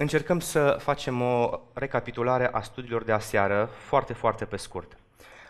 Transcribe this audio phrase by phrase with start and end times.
[0.00, 4.96] Încercăm să facem o recapitulare a studiilor de aseară, foarte, foarte pe scurt.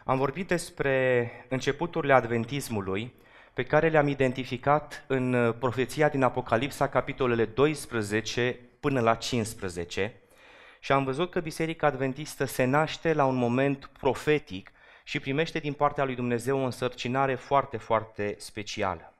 [0.05, 3.15] Am vorbit despre începuturile adventismului,
[3.55, 10.21] pe care le-am identificat în profeția din Apocalipsa, capitolele 12 până la 15,
[10.81, 14.73] și am văzut că Biserica Adventistă se naște la un moment profetic
[15.05, 19.15] și primește din partea lui Dumnezeu o însărcinare foarte, foarte specială.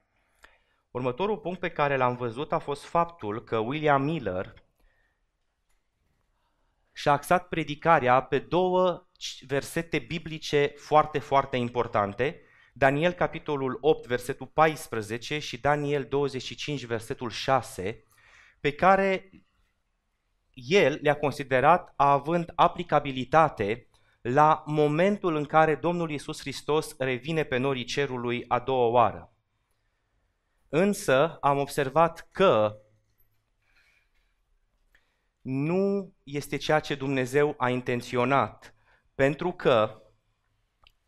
[0.91, 4.55] Următorul punct pe care l-am văzut a fost faptul că William Miller
[6.93, 9.07] și-a axat predicarea pe două
[9.47, 12.41] versete biblice foarte, foarte importante,
[12.73, 18.05] Daniel capitolul 8, versetul 14 și Daniel 25, versetul 6,
[18.61, 19.31] pe care
[20.53, 23.89] el le-a considerat având aplicabilitate
[24.21, 29.35] la momentul în care Domnul Iisus Hristos revine pe norii cerului a doua oară.
[30.69, 32.77] Însă am observat că
[35.51, 38.75] nu este ceea ce Dumnezeu a intenționat,
[39.15, 40.03] pentru că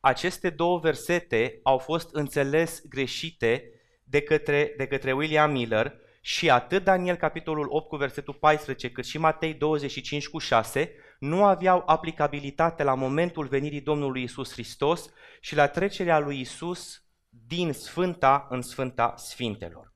[0.01, 3.71] aceste două versete au fost înțeles greșite
[4.05, 9.05] de către, de către William Miller și atât Daniel capitolul 8 cu versetul 14 cât
[9.05, 15.55] și Matei 25 cu 6 nu aveau aplicabilitate la momentul venirii Domnului Isus Hristos și
[15.55, 19.95] la trecerea lui Isus din Sfânta în Sfânta Sfintelor.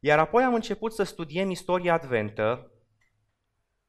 [0.00, 2.72] Iar apoi am început să studiem istoria adventă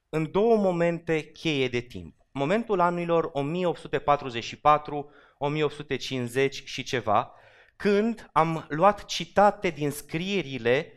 [0.09, 2.15] în două momente cheie de timp.
[2.31, 7.33] Momentul anilor 1844, 1850 și ceva,
[7.75, 10.93] când am luat citate din scrierile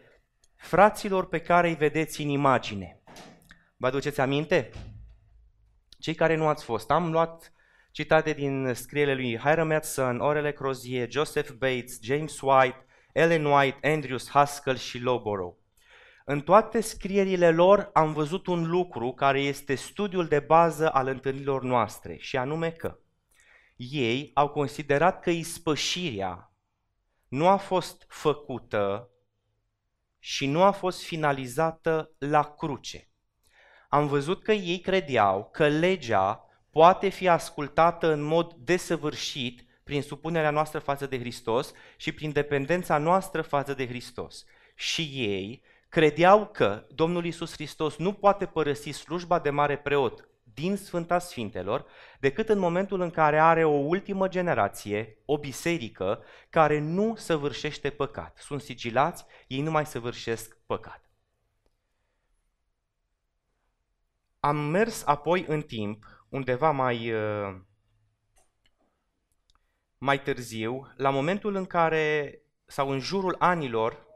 [0.57, 3.03] fraților pe care îi vedeți în imagine.
[3.77, 4.71] Vă aduceți aminte?
[5.99, 7.53] Cei care nu ați fost, am luat
[7.91, 14.31] citate din scrierile lui Hiram Edson, Orele Crozier, Joseph Bates, James White, Ellen White, Andrews
[14.31, 15.57] Haskell și Lowborough.
[16.25, 21.63] În toate scrierile lor am văzut un lucru care este studiul de bază al întâlnirilor
[21.63, 22.99] noastre, și anume că
[23.77, 26.53] ei au considerat că ispășirea
[27.29, 29.11] nu a fost făcută
[30.19, 33.09] și nu a fost finalizată la cruce.
[33.89, 40.51] Am văzut că ei credeau că legea poate fi ascultată în mod desăvârșit prin supunerea
[40.51, 44.45] noastră față de Hristos și prin dependența noastră față de Hristos.
[44.75, 50.77] Și ei credeau că Domnul Isus Hristos nu poate părăsi slujba de mare preot din
[50.77, 51.87] Sfânta Sfintelor,
[52.21, 58.39] decât în momentul în care are o ultimă generație, o biserică, care nu săvârșește păcat.
[58.39, 61.11] Sunt sigilați, ei nu mai săvârșesc păcat.
[64.41, 67.61] Am mers apoi în timp, undeva mai, uh,
[69.99, 74.11] mai târziu, la momentul în care, sau în jurul anilor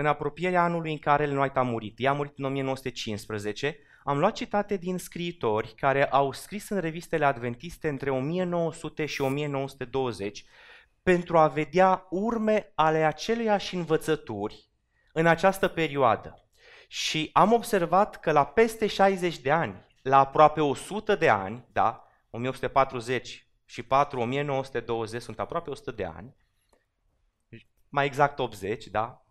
[0.00, 1.94] în apropierea anului în care Ellen White a murit.
[1.98, 3.78] Ea a murit în 1915.
[4.04, 10.44] Am luat citate din scriitori care au scris în revistele adventiste între 1900 și 1920
[11.02, 14.68] pentru a vedea urme ale aceleiași învățături
[15.12, 16.44] în această perioadă.
[16.88, 22.04] Și am observat că la peste 60 de ani, la aproape 100 de ani, da,
[22.30, 26.36] 1840 și 4, 1920 sunt aproape 100 de ani,
[27.88, 29.24] mai exact 80, da,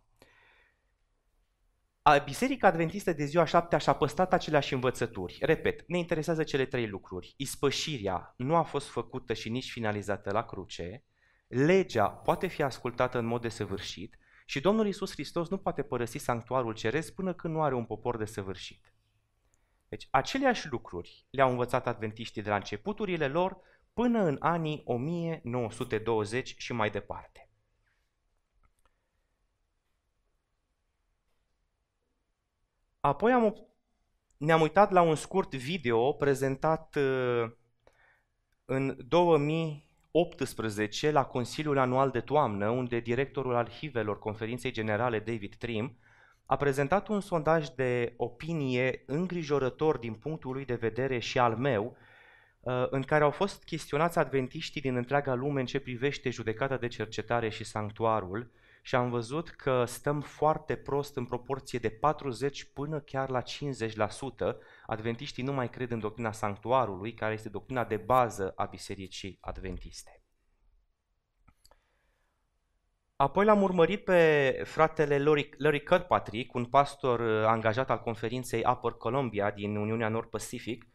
[2.18, 5.38] Biserica Adventistă de ziua șaptea și-a păstrat aceleași învățături.
[5.42, 7.34] Repet, ne interesează cele trei lucruri.
[7.38, 11.04] Ispășirea nu a fost făcută și nici finalizată la cruce,
[11.48, 16.74] legea poate fi ascultată în mod desăvârșit și Domnul Isus Hristos nu poate părăsi sanctuarul
[16.74, 18.94] ceresc până când nu are un popor desăvârșit.
[19.88, 23.58] Deci, aceleași lucruri le-au învățat adventiștii de la începuturile lor
[23.94, 27.49] până în anii 1920 și mai departe.
[33.00, 33.56] Apoi am,
[34.38, 37.52] ne-am uitat la un scurt video prezentat uh,
[38.66, 45.98] în 2018 la Consiliul Anual de Toamnă, unde directorul arhivelor Conferinței Generale David Trim
[46.46, 51.98] a prezentat un sondaj de opinie îngrijorător din punctul lui de vedere și al meu,
[52.60, 56.88] uh, în care au fost chestionați adventiștii din întreaga lume în ce privește judecata de
[56.88, 58.52] cercetare și sanctuarul
[58.90, 63.46] și am văzut că stăm foarte prost în proporție de 40 până chiar la 50%.
[64.86, 70.22] Adventiștii nu mai cred în doctrina sanctuarului, care este doctrina de bază a bisericii adventiste.
[73.16, 75.18] Apoi l-am urmărit pe fratele
[75.58, 80.88] Larry Kirkpatrick, un pastor uh, angajat al conferinței Upper Columbia din Uniunea Nord-Pacific,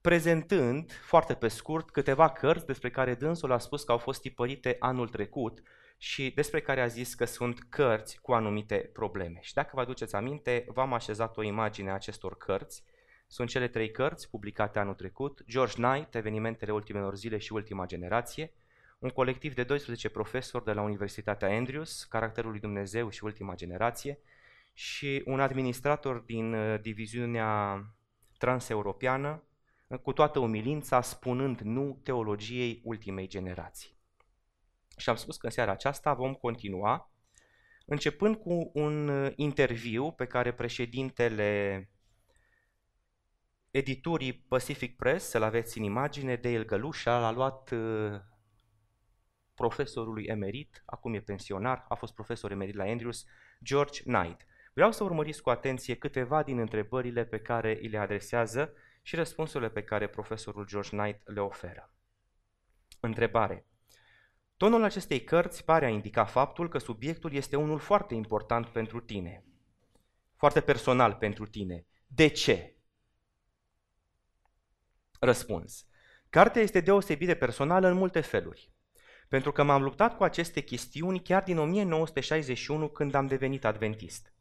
[0.00, 4.76] prezentând foarte pe scurt câteva cărți despre care dânsul a spus că au fost tipărite
[4.78, 5.62] anul trecut
[6.00, 9.38] și despre care a zis că sunt cărți cu anumite probleme.
[9.40, 12.84] Și dacă vă aduceți aminte, v-am așezat o imagine a acestor cărți.
[13.26, 18.52] Sunt cele trei cărți publicate anul trecut, George Knight, Evenimentele ultimelor zile și Ultima generație,
[18.98, 24.18] un colectiv de 12 profesori de la Universitatea Andrews, Caracterul lui Dumnezeu și Ultima generație,
[24.72, 27.84] și un administrator din uh, diviziunea
[28.38, 29.42] transeuropeană,
[30.02, 33.97] cu toată umilința, spunând nu teologiei ultimei generații.
[34.98, 37.12] Și am spus că în seara aceasta vom continua,
[37.86, 41.90] începând cu un uh, interviu pe care președintele
[43.70, 48.20] editurii Pacific Press, să-l aveți în imagine, Dale Gălușa, l-a luat uh,
[49.54, 53.24] profesorului emerit, acum e pensionar, a fost profesor emerit la Andrews,
[53.64, 54.46] George Knight.
[54.72, 58.72] Vreau să urmăriți cu atenție câteva din întrebările pe care îi le adresează
[59.02, 61.92] și răspunsurile pe care profesorul George Knight le oferă.
[63.00, 63.67] Întrebare.
[64.58, 69.44] Tonul acestei cărți pare a indica faptul că subiectul este unul foarte important pentru tine,
[70.36, 71.86] foarte personal pentru tine.
[72.06, 72.76] De ce?
[75.20, 75.86] Răspuns.
[76.30, 78.72] Cartea este deosebit de personală în multe feluri.
[79.28, 84.32] Pentru că m-am luptat cu aceste chestiuni chiar din 1961 când am devenit adventist.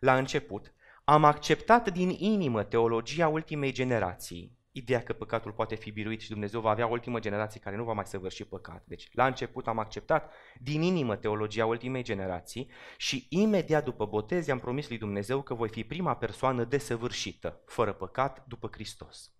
[0.00, 0.74] La început,
[1.04, 6.60] am acceptat din inimă teologia ultimei generații, ideea că păcatul poate fi biruit și Dumnezeu
[6.60, 8.82] va avea o ultimă generație care nu va mai săvârși păcat.
[8.86, 14.58] Deci, la început am acceptat din inimă teologia ultimei generații și imediat după botez am
[14.58, 19.30] promis lui Dumnezeu că voi fi prima persoană desăvârșită, fără păcat, după Hristos.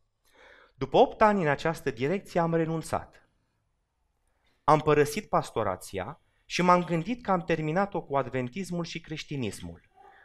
[0.74, 3.28] După opt ani în această direcție am renunțat.
[4.64, 9.80] Am părăsit pastorația și m-am gândit că am terminat-o cu adventismul și creștinismul.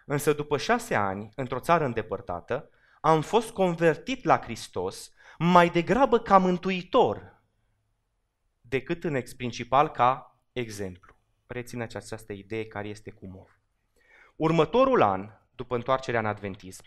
[0.05, 2.69] Însă după șase ani, într-o țară îndepărtată,
[3.01, 7.41] am fost convertit la Hristos mai degrabă ca mântuitor
[8.61, 11.15] decât în ex principal ca exemplu.
[11.47, 13.59] Rețineți această idee care este cu mov.
[14.35, 16.83] Următorul an, după întoarcerea în adventism,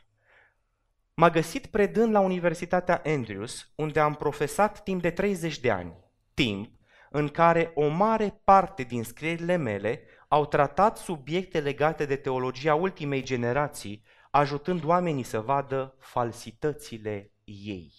[1.14, 5.96] m-a găsit predând la Universitatea Andrews, unde am profesat timp de 30 de ani,
[6.34, 6.78] timp
[7.10, 13.22] în care o mare parte din scrierile mele au tratat subiecte legate de teologia ultimei
[13.22, 17.92] generații, ajutând oamenii să vadă falsitățile ei.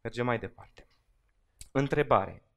[0.00, 0.88] Mergem mai departe.
[1.70, 2.48] Întrebare.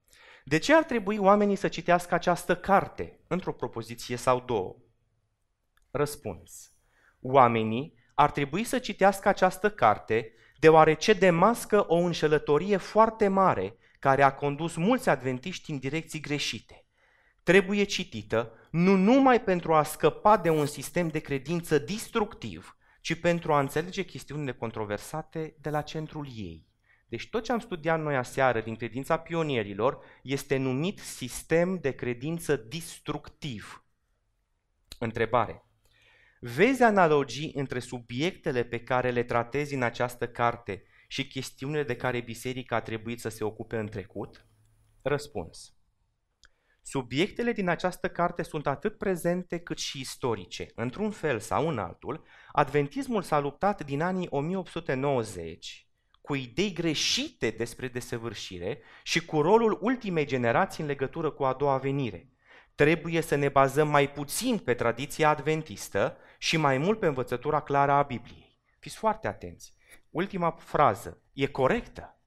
[0.43, 4.75] De ce ar trebui oamenii să citească această carte, într-o propoziție sau două?
[5.91, 6.71] Răspuns.
[7.21, 14.35] Oamenii ar trebui să citească această carte deoarece demască o înșelătorie foarte mare care a
[14.35, 16.80] condus mulți adventiști în direcții greșite.
[17.51, 23.53] Trebuie citită nu numai pentru a scăpa de un sistem de credință destructiv, ci pentru
[23.53, 26.67] a înțelege chestiunile controversate de la centrul ei.
[27.07, 32.55] Deci tot ce am studiat noi aseară din credința pionierilor este numit sistem de credință
[32.55, 33.85] destructiv.
[34.99, 35.65] Întrebare.
[36.39, 42.19] Vezi analogii între subiectele pe care le tratezi în această carte și chestiunile de care
[42.21, 44.45] biserica a trebuit să se ocupe în trecut?
[45.01, 45.75] Răspuns.
[46.81, 50.71] Subiectele din această carte sunt atât prezente cât și istorice.
[50.75, 55.85] Într-un fel sau în altul, adventismul s-a luptat din anii 1890
[56.21, 61.77] cu idei greșite despre desăvârșire și cu rolul ultimei generații în legătură cu a doua
[61.77, 62.29] venire.
[62.75, 67.91] Trebuie să ne bazăm mai puțin pe tradiția adventistă și mai mult pe învățătura clară
[67.91, 68.59] a Bibliei.
[68.79, 69.73] Fiți foarte atenți.
[70.09, 72.20] Ultima frază e corectă.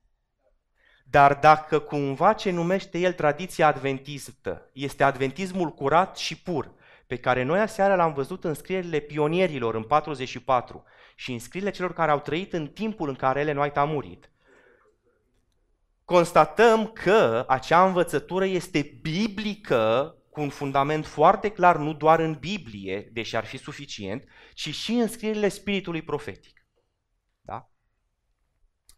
[1.15, 6.73] Dar dacă cumva ce numește el tradiția adventistă este adventismul curat și pur,
[7.07, 11.93] pe care noi aseară l-am văzut în scrierile pionierilor în 44 și în scrierile celor
[11.93, 14.31] care au trăit în timpul în care Ellen White a murit,
[16.05, 23.11] constatăm că acea învățătură este biblică cu un fundament foarte clar, nu doar în Biblie,
[23.13, 26.67] deși ar fi suficient, ci și în scrierile spiritului profetic.
[27.41, 27.71] Da?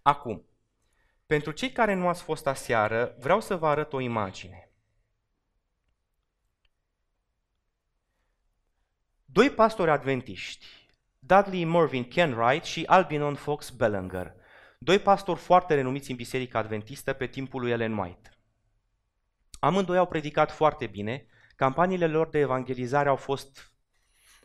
[0.03, 0.47] Acum,
[1.27, 4.71] pentru cei care nu ați fost aseară, vreau să vă arăt o imagine.
[9.25, 10.67] Doi pastori adventiști,
[11.19, 14.35] Dudley Mervyn Kenwright și Albinon Fox Bellinger,
[14.79, 18.31] doi pastori foarte renumiți în Biserica Adventistă pe timpul lui Ellen White.
[19.59, 23.73] Amândoi au predicat foarte bine, campaniile lor de evangelizare au fost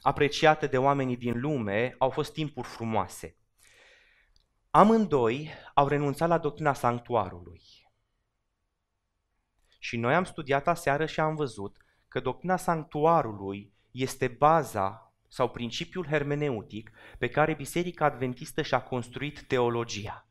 [0.02, 3.41] apreciate de oamenii din lume, au fost timpuri frumoase.
[4.74, 7.62] Amândoi au renunțat la doctrina sanctuarului.
[9.80, 16.06] Și noi am studiat aseară și am văzut că doctrina sanctuarului este baza sau principiul
[16.06, 20.28] hermeneutic pe care Biserica Adventistă și-a construit teologia.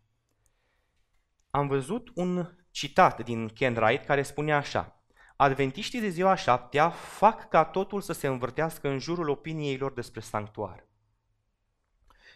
[1.51, 5.03] Am văzut un citat din Ken Wright care spune așa.
[5.37, 10.21] Adventiștii de ziua șaptea fac ca totul să se învârtească în jurul opiniei lor despre
[10.21, 10.87] sanctuar.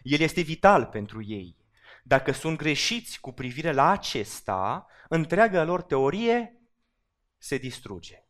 [0.03, 1.63] El este vital pentru ei.
[2.07, 6.63] Dacă sunt greșiți cu privire la acesta, întreaga lor teorie
[7.39, 8.25] se distruge.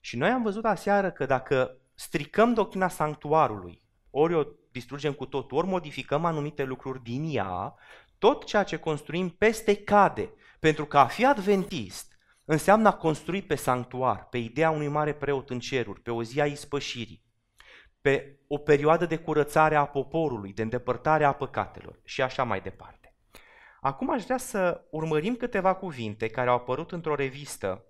[0.00, 5.52] Și noi am văzut aseară că dacă stricăm doctrina sanctuarului, ori o distrugem cu tot,
[5.52, 7.74] ori modificăm anumite lucruri din ea,
[8.18, 10.32] tot ceea ce construim peste cade.
[10.60, 15.50] Pentru că a fi adventist înseamnă a construi pe sanctuar, pe ideea unui mare preot
[15.50, 17.24] în ceruri, pe o zi a ispășirii,
[18.00, 22.97] pe o perioadă de curățare a poporului, de îndepărtare a păcatelor și așa mai departe.
[23.80, 27.84] Acum aș vrea să urmărim câteva cuvinte care au apărut într-o revistă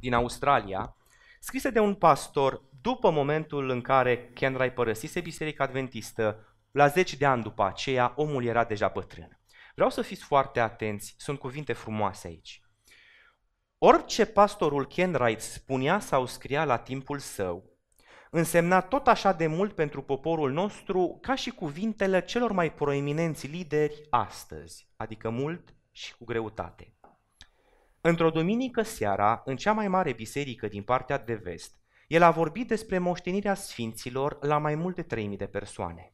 [0.00, 0.96] din Australia,
[1.40, 7.16] scrise de un pastor după momentul în care Ken Rai părăsise Biserica Adventistă, la 10
[7.16, 9.40] de ani după aceea, omul era deja bătrân.
[9.74, 12.62] Vreau să fiți foarte atenți, sunt cuvinte frumoase aici.
[13.78, 17.73] Orice pastorul Ken Wright spunea sau scria la timpul său,
[18.36, 24.06] însemna tot așa de mult pentru poporul nostru ca și cuvintele celor mai proeminenți lideri
[24.10, 26.94] astăzi, adică mult și cu greutate.
[28.00, 31.74] Într-o duminică seara, în cea mai mare biserică din partea de vest,
[32.08, 36.12] el a vorbit despre moștenirea sfinților la mai multe treimi de persoane.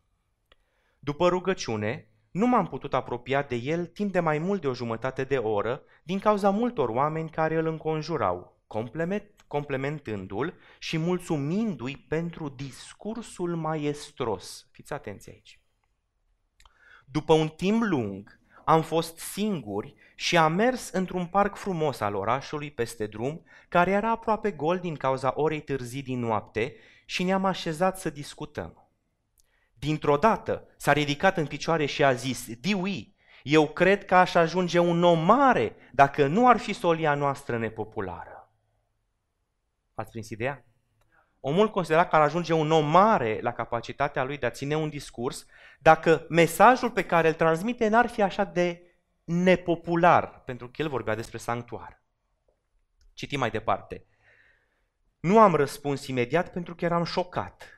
[0.98, 5.24] După rugăciune, nu m-am putut apropia de el timp de mai mult de o jumătate
[5.24, 8.59] de oră din cauza multor oameni care îl înconjurau,
[9.46, 14.66] complementându-l și mulțumindu-i pentru discursul maestros.
[14.70, 15.60] Fiți atenți aici.
[17.04, 22.70] După un timp lung, am fost singuri și am mers într-un parc frumos al orașului
[22.70, 26.74] peste drum, care era aproape gol din cauza orei târzii din noapte
[27.04, 28.88] și ne-am așezat să discutăm.
[29.72, 34.78] Dintr-o dată s-a ridicat în picioare și a zis, Diui, eu cred că aș ajunge
[34.78, 38.39] un om mare dacă nu ar fi solia noastră nepopulară.
[40.00, 40.64] Ați prins ideea?
[41.40, 44.88] Omul considera că ar ajunge un om mare la capacitatea lui de a ține un
[44.88, 45.46] discurs
[45.78, 48.82] dacă mesajul pe care îl transmite n-ar fi așa de
[49.24, 52.02] nepopular, pentru că el vorbea despre sanctuar.
[53.12, 54.06] Citim mai departe.
[55.20, 57.68] Nu am răspuns imediat pentru că eram șocat,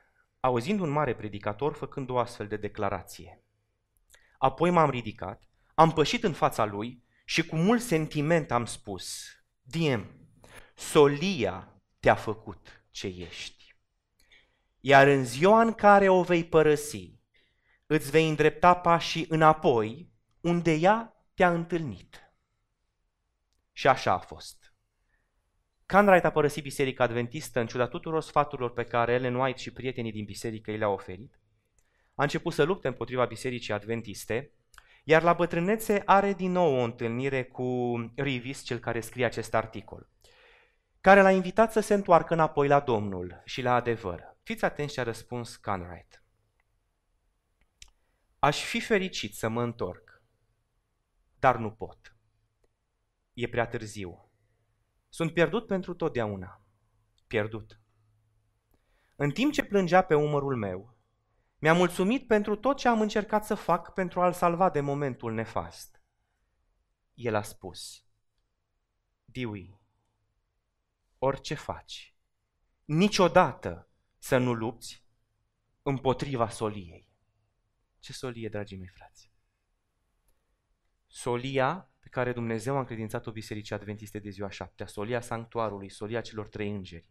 [0.40, 3.42] auzind un mare predicator făcând o astfel de declarație.
[4.38, 5.42] Apoi m-am ridicat,
[5.74, 9.26] am pășit în fața lui și cu mult sentiment am spus,
[9.62, 10.22] Diem,
[10.74, 11.71] solia
[12.02, 13.74] te-a făcut ce ești.
[14.80, 17.12] Iar în ziua în care o vei părăsi,
[17.86, 22.32] îți vei îndrepta pașii înapoi, unde ea te-a întâlnit.
[23.72, 24.74] Și așa a fost.
[25.86, 30.12] Canright a părăsit Biserica Adventistă în ciuda tuturor sfaturilor pe care Ellen White și prietenii
[30.12, 31.40] din biserică i le-au oferit.
[32.14, 34.52] A început să lupte împotriva Bisericii Adventiste,
[35.04, 40.08] iar la bătrânețe are din nou o întâlnire cu Rivis, cel care scrie acest articol,
[41.02, 44.36] care l-a invitat să se întoarcă înapoi la Domnul și la adevăr.
[44.42, 46.24] Fiți atenți ce a răspuns Canright.
[48.38, 50.22] Aș fi fericit să mă întorc,
[51.38, 52.16] dar nu pot.
[53.32, 54.30] E prea târziu.
[55.08, 56.62] Sunt pierdut pentru totdeauna.
[57.26, 57.80] Pierdut.
[59.16, 60.96] În timp ce plângea pe umărul meu,
[61.58, 66.02] mi-a mulțumit pentru tot ce am încercat să fac pentru a-l salva de momentul nefast.
[67.14, 68.04] El a spus,
[69.24, 69.81] Diui,
[71.24, 72.14] orice faci,
[72.84, 73.88] niciodată
[74.18, 75.04] să nu lupți
[75.82, 77.08] împotriva soliei.
[77.98, 79.32] Ce solie, dragii mei frați?
[81.06, 86.48] solia pe care Dumnezeu a încredințat-o Bisericii Adventiste de ziua șaptea, solia sanctuarului, solia celor
[86.48, 87.08] trei îngeri,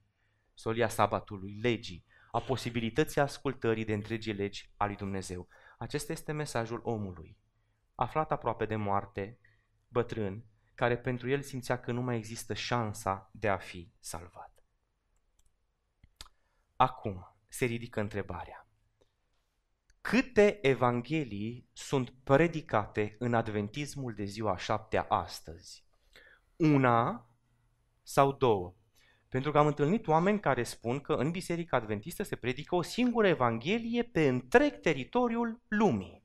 [0.54, 5.48] solia sabatului, legii, a posibilității ascultării de întregii legi a lui Dumnezeu.
[5.78, 7.38] Acesta este mesajul omului,
[7.96, 9.40] aflat aproape de moarte,
[9.88, 14.64] bătrân, care pentru el simțea că nu mai există șansa de a fi salvat.
[16.76, 18.62] Acum se ridică întrebarea
[20.02, 25.86] câte evanghelii sunt predicate în adventismul de ziua șaptea astăzi?
[26.56, 27.30] Una
[28.04, 28.76] sau două?
[29.30, 33.28] Pentru că am întâlnit oameni care spun că în Biserica Adventistă se predică o singură
[33.28, 36.21] evanghelie pe întreg teritoriul lumii.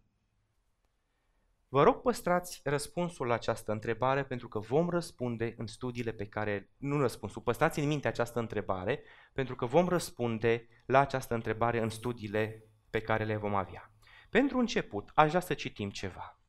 [1.68, 6.70] Vă rog păstrați răspunsul la această întrebare pentru că vom răspunde în studiile pe care,
[6.76, 11.88] nu răspunsul, păstrați în minte această întrebare pentru că vom răspunde la această întrebare în
[11.88, 13.92] studiile pe care le vom avea.
[14.30, 16.40] Pentru început, aș vrea să citim ceva.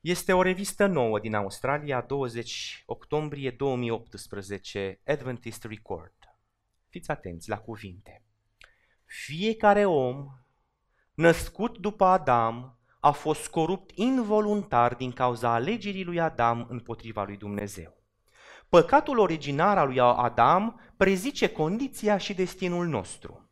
[0.00, 6.14] Este o revistă nouă din Australia, 20 octombrie 2018, Adventist Record.
[6.88, 8.22] Fiți atenți la cuvinte.
[9.04, 10.26] Fiecare om
[11.18, 17.96] născut după Adam a fost corupt involuntar din cauza alegerii lui Adam împotriva lui Dumnezeu.
[18.68, 23.50] Păcatul originar al lui Adam prezice condiția și destinul nostru.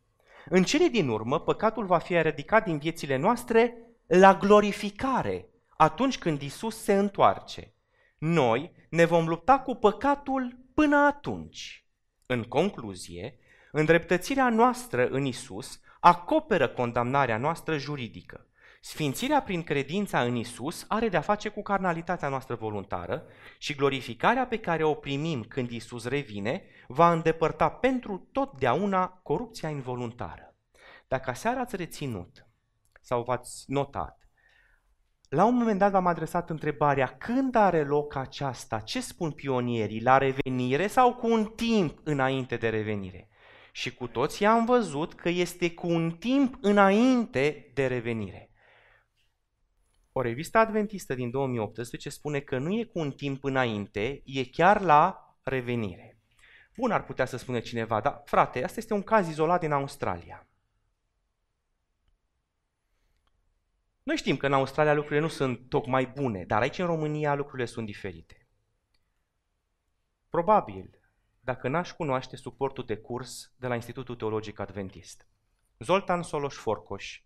[0.48, 6.42] În cele din urmă, păcatul va fi eradicat din viețile noastre la glorificare, atunci când
[6.42, 7.74] Isus se întoarce.
[8.18, 11.86] Noi ne vom lupta cu păcatul până atunci.
[12.26, 13.38] În concluzie,
[13.72, 18.46] îndreptățirea noastră în Isus acoperă condamnarea noastră juridică.
[18.80, 23.24] Sfințirea prin credința în Isus are de-a face cu carnalitatea noastră voluntară
[23.58, 30.54] și glorificarea pe care o primim când Isus revine va îndepărta pentru totdeauna corupția involuntară.
[31.08, 32.46] Dacă aseară ați reținut
[33.00, 34.28] sau v-ați notat,
[35.28, 40.18] la un moment dat v-am adresat întrebarea când are loc aceasta, ce spun pionierii, la
[40.18, 43.28] revenire sau cu un timp înainte de revenire?
[43.76, 48.50] Și cu toții am văzut că este cu un timp înainte de revenire.
[50.12, 54.80] O revistă adventistă din 2018 spune că nu e cu un timp înainte, e chiar
[54.80, 56.18] la revenire.
[56.76, 60.48] Bun ar putea să spună cineva, dar frate, asta este un caz izolat din Australia.
[64.02, 67.66] Noi știm că în Australia lucrurile nu sunt tocmai bune, dar aici în România lucrurile
[67.66, 68.46] sunt diferite.
[70.28, 71.00] Probabil,
[71.46, 75.26] dacă n-aș cunoaște suportul de curs de la Institutul Teologic Adventist.
[75.78, 77.22] Zoltan Soloș Forcoș,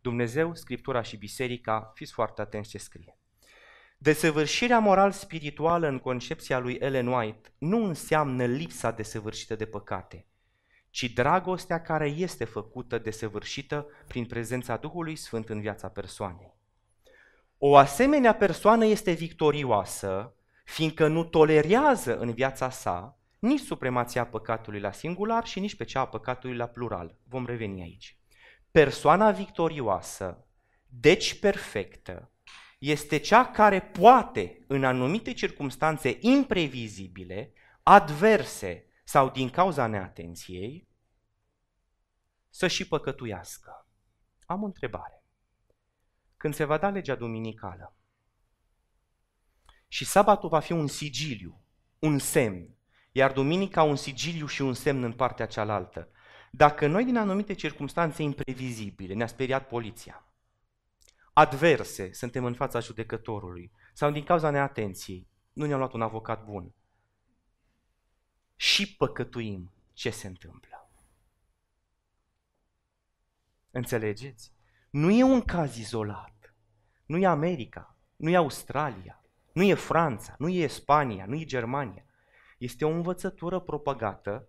[0.00, 3.18] Dumnezeu, Scriptura și Biserica, fiți foarte atenți ce scrie.
[3.98, 10.26] Desăvârșirea moral-spirituală în concepția lui Ellen White nu înseamnă lipsa desăvârșită de păcate,
[10.90, 16.54] ci dragostea care este făcută desăvârșită prin prezența Duhului Sfânt în viața persoanei.
[17.58, 24.92] O asemenea persoană este victorioasă, fiindcă nu tolerează în viața sa nici supremația păcatului la
[24.92, 27.16] singular și nici pe cea a păcatului la plural.
[27.24, 28.18] Vom reveni aici.
[28.70, 30.46] Persoana victorioasă,
[30.86, 32.30] deci perfectă,
[32.78, 40.88] este cea care poate, în anumite circunstanțe imprevizibile, adverse sau din cauza neatenției,
[42.50, 43.86] să și păcătuiască.
[44.46, 45.24] Am o întrebare.
[46.36, 47.96] Când se va da legea duminicală
[49.88, 51.60] și sabatul va fi un sigiliu,
[51.98, 52.73] un semn,
[53.16, 56.08] iar duminica un sigiliu și un semn în partea cealaltă,
[56.50, 60.26] dacă noi din anumite circunstanțe imprevizibile ne-a speriat poliția,
[61.32, 66.74] adverse, suntem în fața judecătorului, sau din cauza neatenției, nu ne-am luat un avocat bun,
[68.56, 70.90] și păcătuim, ce se întâmplă?
[73.70, 74.52] Înțelegeți?
[74.90, 76.54] Nu e un caz izolat.
[77.06, 82.04] Nu e America, nu e Australia, nu e Franța, nu e Spania, nu e Germania.
[82.58, 84.48] Este o învățătură propagată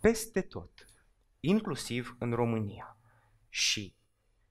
[0.00, 0.86] peste tot
[1.44, 2.96] inclusiv în România.
[3.48, 3.96] Și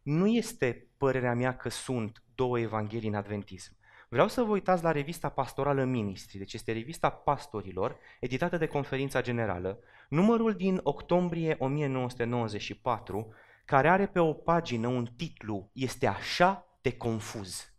[0.02, 3.76] nu este părerea mea că sunt două evanghelii în adventism.
[4.10, 9.22] Vreau să vă uitați la revista pastorală Ministri, deci este revista pastorilor, editată de Conferința
[9.22, 13.34] Generală, numărul din octombrie 1994,
[13.66, 17.74] care are pe o pagină un titlu, este așa de confuz.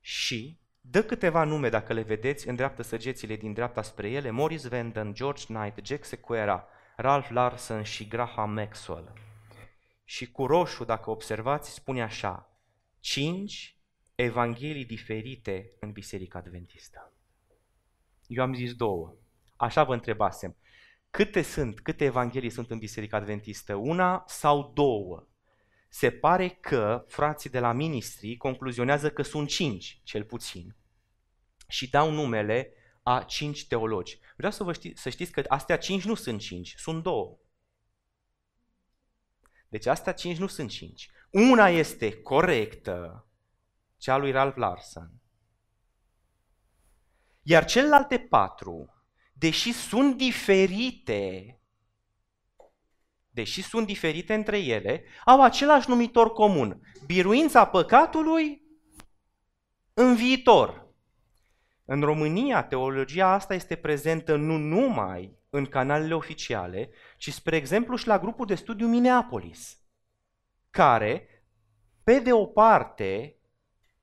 [0.00, 5.14] Și Dă câteva nume, dacă le vedeți, îndreaptă săgețile din dreapta spre ele, Morris Vanden,
[5.14, 6.66] George Knight, Jack Sequeira,
[6.96, 9.12] Ralph Larson și Graham Maxwell.
[10.04, 12.60] Și cu roșu, dacă observați, spune așa,
[13.00, 13.76] cinci
[14.14, 17.12] evanghelii diferite în Biserica Adventistă.
[18.26, 19.14] Eu am zis două.
[19.56, 20.56] Așa vă întrebasem.
[21.10, 23.74] Câte sunt, câte evanghelii sunt în Biserica Adventistă?
[23.74, 25.26] Una sau două?
[25.94, 30.76] Se pare că frații de la ministrii concluzionează că sunt cinci, cel puțin,
[31.68, 34.18] și dau numele a cinci teologi.
[34.36, 37.38] Vreau să, vă ști, să știți că astea cinci nu sunt cinci, sunt două.
[39.68, 41.10] Deci astea cinci nu sunt cinci.
[41.30, 43.26] Una este corectă,
[43.96, 45.10] cea lui Ralph Larson.
[47.42, 49.02] Iar celelalte patru,
[49.32, 51.60] deși sunt diferite,
[53.32, 58.62] deși sunt diferite între ele, au același numitor comun, biruința păcatului
[59.94, 60.86] în viitor.
[61.84, 68.06] În România, teologia asta este prezentă nu numai în canalele oficiale, ci, spre exemplu, și
[68.06, 69.78] la grupul de studiu Minneapolis,
[70.70, 71.26] care,
[72.04, 73.36] pe de o parte,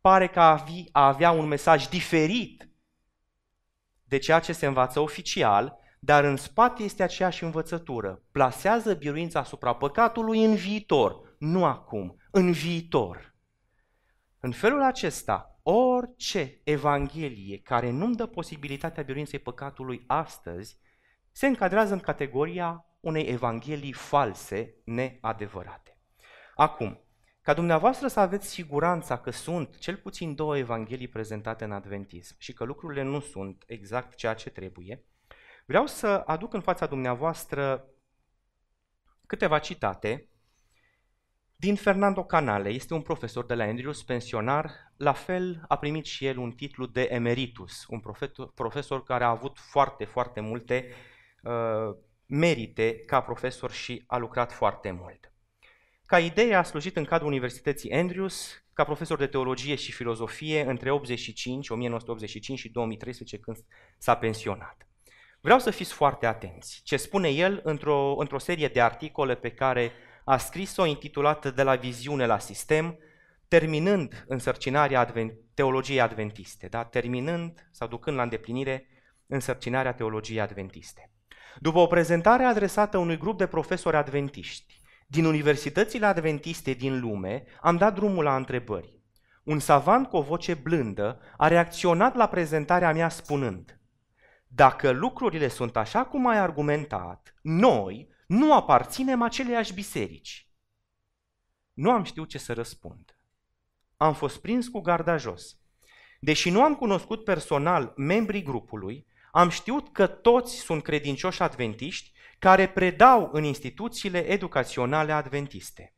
[0.02, 2.70] pare că a avea un mesaj diferit
[4.04, 8.24] de ceea ce se învață oficial, dar în spate este aceeași învățătură.
[8.32, 13.36] Plasează biruința asupra păcatului în viitor, nu acum, în viitor.
[14.40, 20.80] În felul acesta, orice evanghelie care nu-mi dă posibilitatea biruinței păcatului astăzi,
[21.32, 25.98] se încadrează în categoria unei evanghelii false, neadevărate.
[26.56, 27.00] Acum,
[27.42, 32.54] ca dumneavoastră să aveți siguranța că sunt cel puțin două evanghelii prezentate în adventism și
[32.54, 35.04] că lucrurile nu sunt exact ceea ce trebuie,
[35.70, 37.86] vreau să aduc în fața dumneavoastră
[39.26, 40.30] câteva citate
[41.56, 42.70] din Fernando Canale.
[42.70, 44.72] Este un profesor de la Andrews, pensionar.
[44.98, 48.02] La fel a primit și el un titlu de emeritus, un
[48.56, 50.94] profesor care a avut foarte, foarte multe
[51.44, 55.32] uh, merite ca profesor și a lucrat foarte mult.
[56.06, 60.92] Ca idee a slujit în cadrul Universității Andrews ca profesor de teologie și filozofie între
[60.92, 63.58] 85, 1985 și 2013 când
[63.98, 64.89] s-a pensionat.
[65.42, 66.82] Vreau să fiți foarte atenți.
[66.84, 69.92] Ce spune el într-o, într-o serie de articole pe care
[70.26, 72.98] a scris-o intitulată De la viziune la sistem,
[73.48, 76.84] terminând însărcinarea advent, teologiei adventiste, da?
[76.84, 78.88] terminând sau ducând la îndeplinire
[79.28, 81.12] însărcinarea teologiei adventiste.
[81.60, 87.78] După o prezentare adresată unui grup de profesori adventiști din universitățile adventiste din lume, am
[87.78, 88.94] dat drumul la întrebări.
[89.44, 93.79] Un savant cu o voce blândă a reacționat la prezentarea mea spunând
[94.52, 100.50] Dacă lucrurile sunt așa cum ai argumentat, noi nu aparținem aceleiași biserici.
[101.74, 103.18] Nu am știut ce să răspund.
[103.98, 105.58] Am fost prins cu garda jos.
[106.20, 112.70] Deși nu am cunoscut personal membrii grupului, am știut că toți sunt credincioși adventiști care
[112.70, 115.94] predau în instituțiile educaționale adventiste.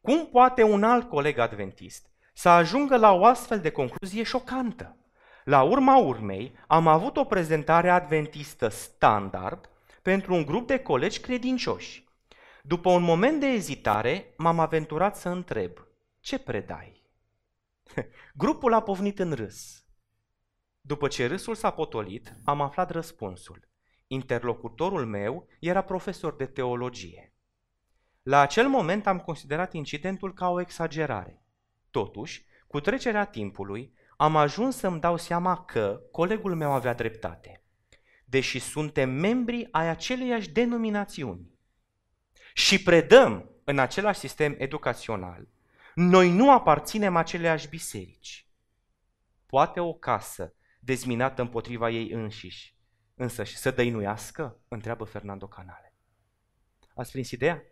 [0.00, 4.96] Cum poate un alt coleg adventist să ajungă la o astfel de concluzie șocantă?
[5.44, 9.70] La urma urmei, am avut o prezentare adventistă standard
[10.02, 12.04] pentru un grup de colegi credincioși.
[12.62, 15.86] După un moment de ezitare, m-am aventurat să întreb,
[16.20, 17.02] ce predai?
[18.42, 19.84] Grupul a povnit în râs.
[20.80, 23.68] După ce râsul s-a potolit, am aflat răspunsul.
[24.06, 27.34] Interlocutorul meu era profesor de teologie.
[28.22, 31.44] La acel moment am considerat incidentul ca o exagerare.
[31.90, 37.62] Totuși, cu trecerea timpului, am ajuns să-mi dau seama că colegul meu avea dreptate.
[38.24, 41.52] Deși suntem membri ai aceleiași denominațiuni
[42.54, 45.48] și predăm în același sistem educațional,
[45.94, 48.48] noi nu aparținem aceleași biserici.
[49.46, 52.76] Poate o casă dezminată împotriva ei înșiși,
[53.14, 54.58] însă și să dăinuiască?
[54.68, 55.94] Întreabă Fernando Canale.
[56.94, 57.62] Ați prins ideea?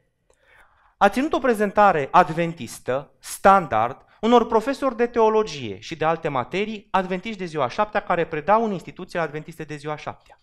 [0.96, 7.38] A ținut o prezentare adventistă, standard, unor profesori de teologie și de alte materii adventiști
[7.38, 10.40] de ziua șaptea care predau în instituțiile adventiste de ziua șaptea.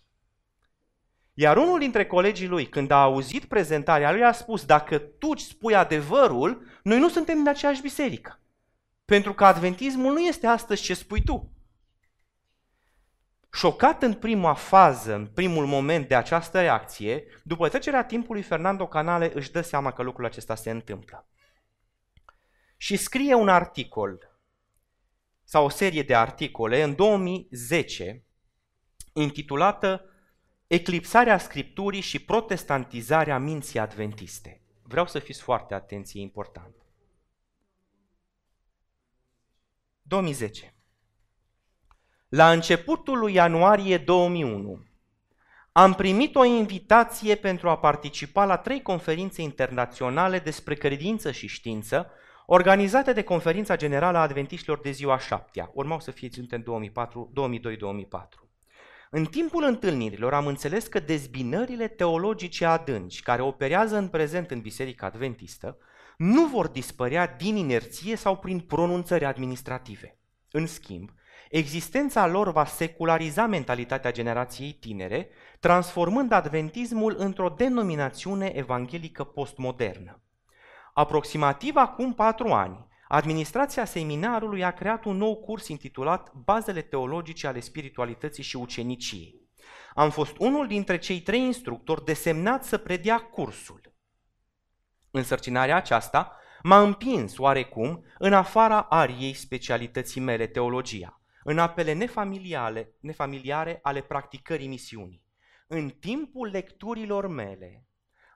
[1.34, 5.44] Iar unul dintre colegii lui, când a auzit prezentarea lui, a spus, dacă tu îți
[5.44, 8.40] spui adevărul, noi nu suntem din aceeași biserică.
[9.04, 11.50] Pentru că adventismul nu este astăzi ce spui tu.
[13.52, 19.30] Șocat în prima fază, în primul moment de această reacție, după trecerea timpului, Fernando Canale
[19.34, 21.29] își dă seama că lucrul acesta se întâmplă.
[22.82, 24.30] Și scrie un articol
[25.44, 28.24] sau o serie de articole în 2010
[29.12, 30.04] intitulată
[30.66, 34.60] Eclipsarea Scripturii și protestantizarea minții adventiste.
[34.82, 36.74] Vreau să fiți foarte atenți, e important.
[40.02, 40.74] 2010.
[42.28, 44.86] La începutul lui ianuarie 2001,
[45.72, 52.10] am primit o invitație pentru a participa la trei conferințe internaționale despre credință și știință,
[52.52, 55.70] organizate de Conferința Generală a Adventiștilor de ziua șaptea.
[55.74, 56.92] Urmau să fie ținute în 2002-2004.
[59.10, 65.06] În timpul întâlnirilor am înțeles că dezbinările teologice adânci care operează în prezent în Biserica
[65.06, 65.78] Adventistă
[66.16, 70.18] nu vor dispărea din inerție sau prin pronunțări administrative.
[70.50, 71.10] În schimb,
[71.50, 75.28] Existența lor va seculariza mentalitatea generației tinere,
[75.60, 80.20] transformând adventismul într-o denominațiune evanghelică postmodernă.
[81.00, 87.60] Aproximativ acum patru ani, administrația seminarului a creat un nou curs intitulat Bazele teologice ale
[87.60, 89.40] spiritualității și uceniciei.
[89.94, 93.80] Am fost unul dintre cei trei instructori desemnați să predea cursul.
[95.10, 103.78] Însărcinarea aceasta m-a împins oarecum în afara ariei specialității mele, teologia în apele nefamiliare, nefamiliare
[103.82, 105.24] ale practicării misiunii.
[105.66, 107.84] În timpul lecturilor mele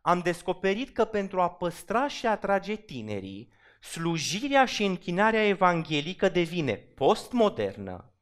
[0.06, 8.12] am descoperit că pentru a păstra și atrage tinerii, slujirea și închinarea evanghelică devine postmodernă,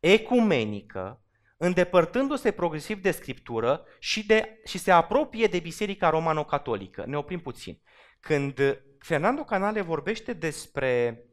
[0.00, 1.24] ecumenică,
[1.56, 7.04] îndepărtându-se progresiv de scriptură și, de, și se apropie de Biserica Romano-Catolică.
[7.06, 7.80] Ne oprim puțin.
[8.20, 11.24] Când Fernando Canale vorbește despre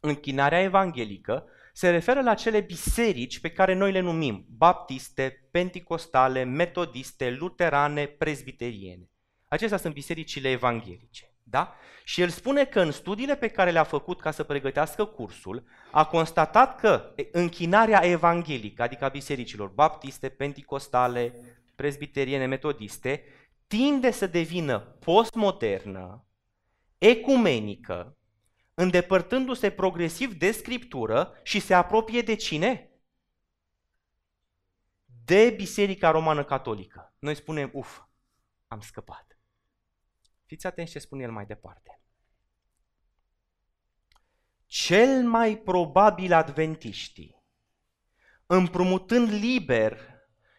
[0.00, 7.30] închinarea evanghelică, se referă la cele biserici pe care noi le numim baptiste, penticostale, metodiste,
[7.30, 9.10] luterane, prezbiteriene.
[9.48, 11.34] Acestea sunt bisericile evanghelice.
[11.42, 11.74] Da?
[12.04, 16.06] Și el spune că în studiile pe care le-a făcut ca să pregătească cursul, a
[16.06, 21.34] constatat că închinarea evanghelică, adică a bisericilor baptiste, penticostale,
[21.74, 23.24] presbiteriene, metodiste,
[23.66, 26.24] tinde să devină postmodernă,
[26.98, 28.16] ecumenică,
[28.74, 32.88] îndepărtându-se progresiv de scriptură și se apropie de cine?
[35.24, 37.14] De Biserica Romană Catolică.
[37.18, 38.00] Noi spunem, uf,
[38.68, 39.38] am scăpat.
[40.44, 41.98] Fiți atenți ce spune el mai departe.
[44.66, 47.42] Cel mai probabil adventiștii,
[48.46, 49.98] împrumutând liber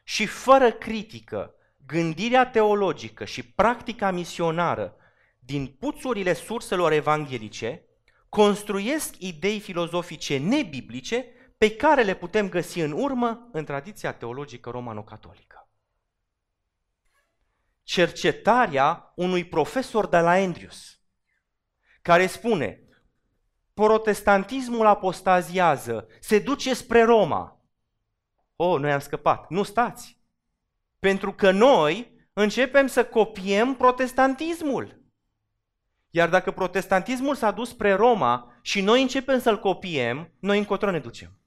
[0.03, 4.95] și fără critică gândirea teologică și practica misionară
[5.39, 7.85] din puțurile surselor evanghelice,
[8.35, 11.25] construiesc idei filozofice nebiblice
[11.57, 15.69] pe care le putem găsi în urmă în tradiția teologică romano-catolică.
[17.83, 20.99] Cercetarea unui profesor de la Andrews,
[22.01, 22.87] care spune,
[23.73, 27.65] protestantismul apostaziază, se duce spre Roma.
[28.55, 29.49] Oh, noi am scăpat.
[29.49, 30.21] Nu stați.
[30.99, 35.04] Pentru că noi începem să copiem protestantismul.
[36.15, 40.99] Iar dacă protestantismul s-a dus spre Roma și noi începem să-l copiem, noi încotro ne
[40.99, 41.39] ducem.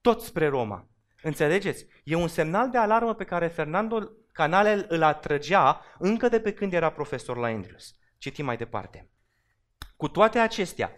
[0.00, 0.88] Tot spre Roma.
[1.22, 1.86] Înțelegeți?
[2.04, 6.72] E un semnal de alarmă pe care Fernando Canale îl atrăgea încă de pe când
[6.72, 7.94] era profesor la Andrews.
[8.18, 9.10] Citim mai departe.
[9.96, 10.92] Cu toate acestea,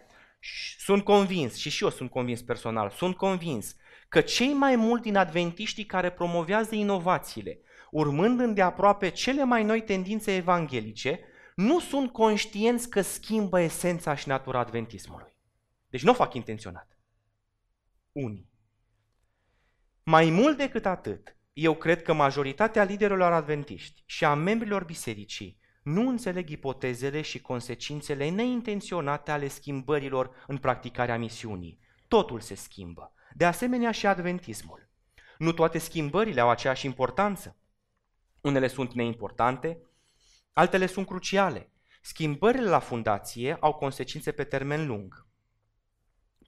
[0.78, 3.76] sunt convins, și și eu sunt convins personal, sunt convins
[4.08, 10.34] că cei mai mulți din adventiștii care promovează inovațiile, urmând îndeaproape cele mai noi tendințe
[10.34, 11.20] evanghelice,
[11.58, 15.36] nu sunt conștienți că schimbă esența și natura adventismului.
[15.88, 16.98] Deci nu o fac intenționat.
[18.12, 18.50] Unii.
[20.02, 26.08] Mai mult decât atât, eu cred că majoritatea liderilor adventiști și a membrilor bisericii nu
[26.08, 31.78] înțeleg ipotezele și consecințele neintenționate ale schimbărilor în practicarea misiunii.
[32.08, 33.12] Totul se schimbă.
[33.34, 34.88] De asemenea și adventismul.
[35.38, 37.56] Nu toate schimbările au aceeași importanță.
[38.40, 39.82] Unele sunt neimportante,
[40.58, 41.72] altele sunt cruciale.
[42.00, 45.26] Schimbările la fundație au consecințe pe termen lung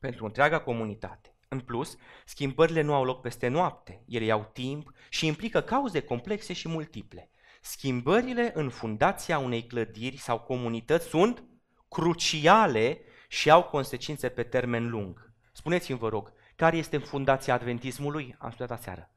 [0.00, 1.34] pentru întreaga comunitate.
[1.48, 6.52] În plus, schimbările nu au loc peste noapte, ele iau timp și implică cauze complexe
[6.52, 7.30] și multiple.
[7.60, 11.44] Schimbările în fundația unei clădiri sau comunități sunt
[11.88, 15.32] cruciale și au consecințe pe termen lung.
[15.52, 18.36] Spuneți-mi, vă rog, care este fundația adventismului?
[18.38, 19.14] Am studiat aseară.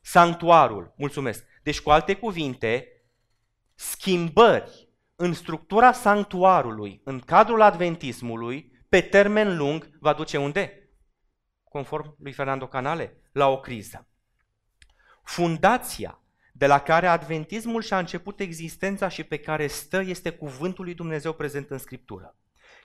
[0.00, 1.44] Sanctuarul, mulțumesc.
[1.62, 2.93] Deci, cu alte cuvinte,
[3.74, 10.88] schimbări în structura sanctuarului, în cadrul adventismului, pe termen lung, va duce unde?
[11.64, 14.08] Conform lui Fernando Canale, la o criză.
[15.24, 16.18] Fundația
[16.52, 21.32] de la care adventismul și-a început existența și pe care stă este cuvântul lui Dumnezeu
[21.32, 22.36] prezent în Scriptură.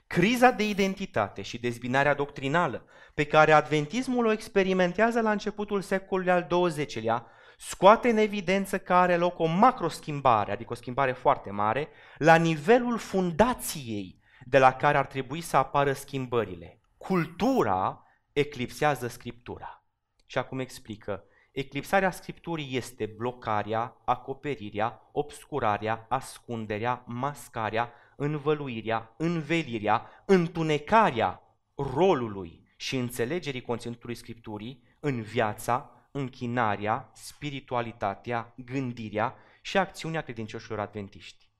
[0.06, 6.46] Criza de identitate și dezbinarea doctrinală pe care adventismul o experimentează la începutul secolului al
[6.46, 7.26] XX-lea
[7.62, 12.98] scoate în evidență că are loc o macroschimbare, adică o schimbare foarte mare, la nivelul
[12.98, 16.80] fundației de la care ar trebui să apară schimbările.
[16.96, 19.84] Cultura eclipsează Scriptura.
[20.26, 31.42] Și acum explică Eclipsarea Scripturii este blocarea, acoperirea, obscurarea, ascunderea, mascarea, învăluirea, învelirea, întunecarea
[31.74, 41.50] rolului și înțelegerii conținutului Scripturii în viața, închinarea, spiritualitatea, gândirea și acțiunea credincioșilor adventiști.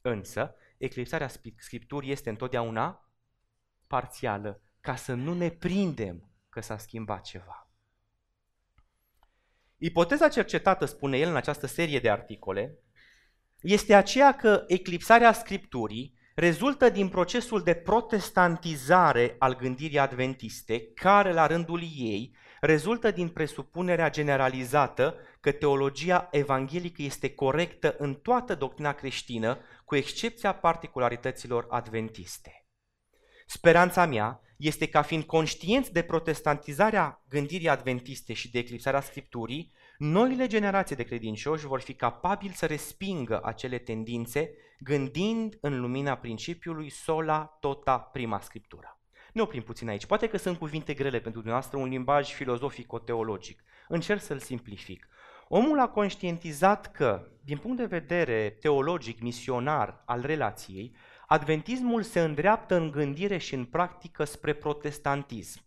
[0.00, 3.10] Însă, eclipsarea Scripturii este întotdeauna
[3.86, 7.70] parțială, ca să nu ne prindem că s-a schimbat ceva.
[9.76, 12.78] Ipoteza cercetată, spune el în această serie de articole,
[13.60, 21.46] este aceea că eclipsarea Scripturii rezultă din procesul de protestantizare al gândirii adventiste, care la
[21.46, 29.58] rândul ei rezultă din presupunerea generalizată că teologia evanghelică este corectă în toată doctrina creștină,
[29.84, 32.64] cu excepția particularităților adventiste.
[33.46, 40.46] Speranța mea este ca fiind conștienți de protestantizarea gândirii adventiste și de eclipsarea Scripturii, noile
[40.46, 47.56] generații de credincioși vor fi capabili să respingă acele tendințe gândind în lumina principiului sola
[47.60, 48.99] tota prima Scriptura.
[49.32, 50.06] Ne oprim puțin aici.
[50.06, 53.64] Poate că sunt cuvinte grele pentru dumneavoastră, un limbaj filozofico-teologic.
[53.88, 55.08] Încerc să-l simplific.
[55.48, 62.74] Omul a conștientizat că, din punct de vedere teologic, misionar al relației, adventismul se îndreaptă
[62.74, 65.60] în gândire și în practică spre protestantism.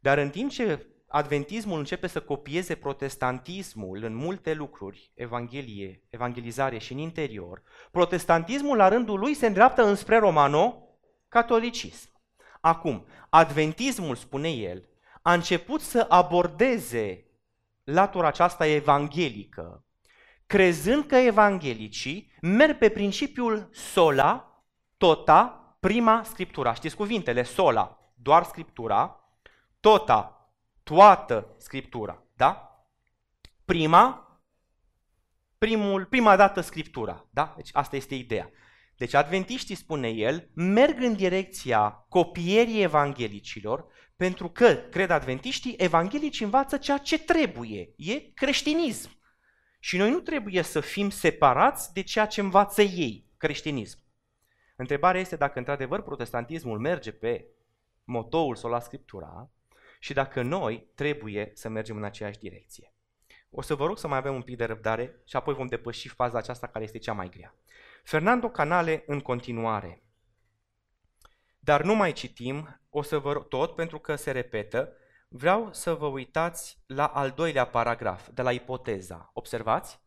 [0.00, 6.92] Dar în timp ce adventismul începe să copieze protestantismul în multe lucruri, evanghelie, evangelizare și
[6.92, 12.16] în interior, protestantismul la rândul lui se îndreaptă înspre romano-catolicism.
[12.68, 14.88] Acum, adventismul, spune el,
[15.22, 17.24] a început să abordeze
[17.84, 19.84] latura aceasta evanghelică,
[20.46, 24.62] crezând că evanghelicii merg pe principiul sola,
[24.96, 25.42] tota,
[25.80, 26.74] prima scriptura.
[26.74, 27.42] Știți cuvintele?
[27.42, 29.20] Sola, doar scriptura,
[29.80, 30.48] tota,
[30.82, 32.22] toată scriptura.
[32.34, 32.82] Da?
[33.64, 34.38] Prima,
[35.58, 37.24] primul, prima dată scriptura.
[37.30, 37.52] Da?
[37.56, 38.50] Deci asta este ideea.
[38.98, 46.76] Deci adventiștii, spune el, merg în direcția copierii evanghelicilor, pentru că, cred adventiștii, evanghelici învață
[46.76, 47.92] ceea ce trebuie.
[47.96, 49.10] E creștinism.
[49.80, 53.98] Și noi nu trebuie să fim separați de ceea ce învață ei, creștinism.
[54.76, 57.46] Întrebarea este dacă într-adevăr protestantismul merge pe
[58.04, 59.50] motoul sola scriptura
[59.98, 62.92] și dacă noi trebuie să mergem în aceeași direcție.
[63.50, 66.08] O să vă rog să mai avem un pic de răbdare și apoi vom depăși
[66.08, 67.54] faza aceasta care este cea mai grea.
[68.04, 70.02] Fernando Canale în continuare.
[71.58, 74.92] Dar nu mai citim, o să vă rog, tot pentru că se repetă,
[75.28, 79.30] vreau să vă uitați la al doilea paragraf, de la ipoteza.
[79.32, 80.00] Observați?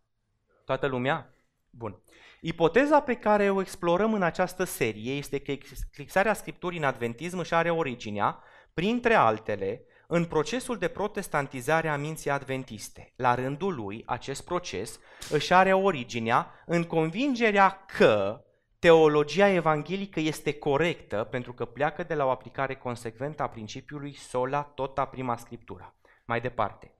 [0.66, 1.34] Toată lumea?
[1.70, 2.02] Bun.
[2.42, 7.54] Ipoteza pe care o explorăm în această serie este că eclipsarea Scripturii în Adventism își
[7.54, 13.14] are originea, printre altele, în procesul de protestantizare a minții adventiste.
[13.16, 18.44] La rândul lui, acest proces își are originea în convingerea că
[18.80, 24.62] teologia evanghelică este corectă pentru că pleacă de la o aplicare consecventă a principiului sola
[24.62, 25.96] tota prima scriptura.
[26.26, 26.96] Mai departe,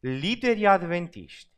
[0.00, 1.50] liderii adventiști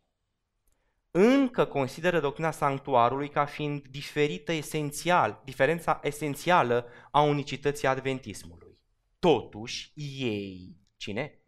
[1.10, 8.78] încă consideră doctrina sanctuarului ca fiind diferită esențial, diferența esențială a unicității adventismului.
[9.18, 11.38] Totuși, ei, cine?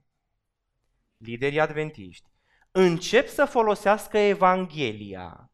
[1.17, 2.31] Liderii adventiști,
[2.71, 5.51] încep să folosească Evanghelia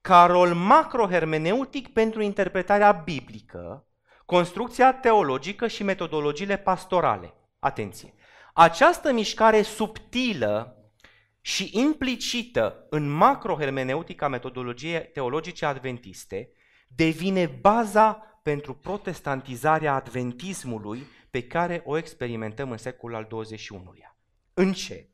[0.00, 3.86] ca rol macrohermeneutic pentru interpretarea biblică,
[4.24, 7.34] construcția teologică și metodologiile pastorale.
[7.58, 8.14] Atenție!
[8.54, 10.76] Această mișcare subtilă
[11.40, 16.50] și implicită în macrohermeneutica metodologiei teologice adventiste
[16.88, 18.12] devine baza
[18.42, 24.16] pentru protestantizarea adventismului pe care o experimentăm în secolul al XXI-lea.
[24.54, 25.08] Încet,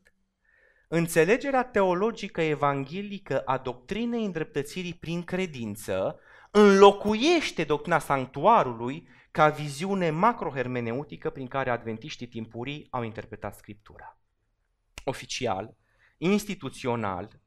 [0.89, 6.19] înțelegerea teologică evanghelică a doctrinei îndreptățirii prin credință
[6.51, 14.19] înlocuiește doctrina sanctuarului ca viziune macrohermeneutică prin care adventiștii timpurii au interpretat Scriptura.
[15.05, 15.77] Oficial,
[16.17, 17.41] instituțional,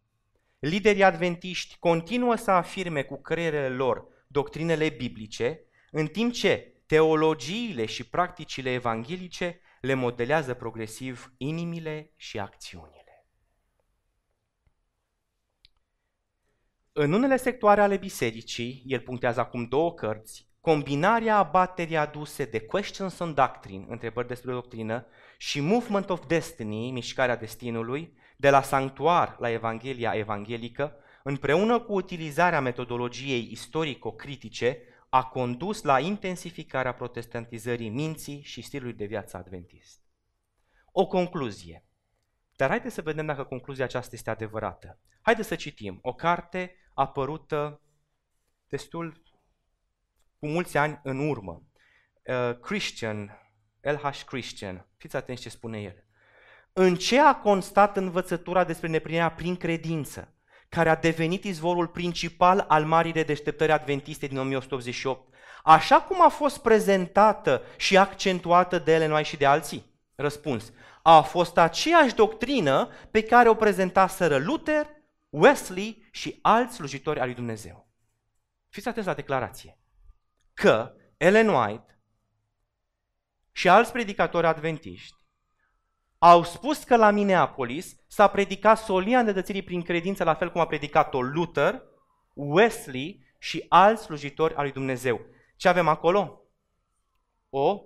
[0.59, 8.03] liderii adventiști continuă să afirme cu creierele lor doctrinele biblice, în timp ce teologiile și
[8.03, 13.27] practicile evanghelice le modelează progresiv inimile și acțiunile.
[16.91, 23.19] În unele sectoare ale bisericii, el punctează acum două cărți, combinarea abaterii aduse de Questions
[23.19, 25.05] on Doctrine, întrebări despre doctrină,
[25.37, 32.61] și Movement of Destiny, mișcarea destinului, de la sanctuar la Evanghelia evanghelică, împreună cu utilizarea
[32.61, 34.81] metodologiei istorico-critice,
[35.17, 40.01] a condus la intensificarea protestantizării minții și stilului de viață adventist.
[40.91, 41.85] O concluzie.
[42.55, 44.99] Dar haideți să vedem dacă concluzia aceasta este adevărată.
[45.21, 47.81] Haideți să citim o carte apărută
[48.67, 49.21] destul
[50.39, 51.63] cu mulți ani în urmă.
[52.23, 53.41] Uh, Christian,
[53.81, 54.23] L.H.
[54.25, 56.05] Christian, fiți atenți ce spune el.
[56.73, 60.36] În ce a constat învățătura despre neprinirea prin credință,
[60.69, 66.27] care a devenit izvorul principal al marii de deșteptări adventiste din 1188, așa cum a
[66.29, 69.95] fost prezentată și accentuată de ele noi și de alții?
[70.15, 70.71] Răspuns.
[71.01, 74.87] A fost aceeași doctrină pe care o prezentaseră Luther,
[75.29, 77.87] Wesley și alți slujitori al lui Dumnezeu.
[78.69, 79.79] Fiți atenți la declarație.
[80.53, 81.99] Că Ellen White
[83.51, 85.16] și alți predicatori adventiști
[86.19, 90.67] au spus că la Minneapolis s-a predicat solia îndedățirii prin credință, la fel cum a
[90.67, 91.81] predicat-o Luther,
[92.33, 95.21] Wesley și alți slujitori al lui Dumnezeu.
[95.55, 96.41] Ce avem acolo?
[97.49, 97.81] O,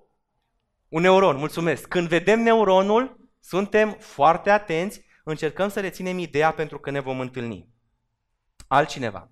[0.88, 1.88] un neuron, mulțumesc.
[1.88, 7.69] Când vedem neuronul, suntem foarte atenți, încercăm să reținem ideea pentru că ne vom întâlni.
[8.67, 9.29] Altcineva.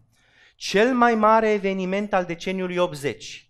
[0.55, 3.48] Cel mai mare eveniment al deceniului 80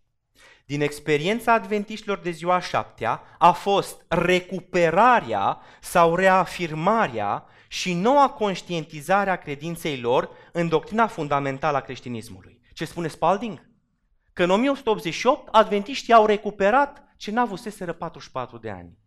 [0.70, 9.36] din experiența adventiștilor de ziua șaptea a fost recuperarea sau reafirmarea și noua conștientizare a
[9.36, 12.62] credinței lor în doctrina fundamentală a creștinismului.
[12.74, 13.70] Ce spune Spalding?
[14.34, 18.98] Că în 1188 adventiștii au recuperat ce n-avuseseră 44 de ani.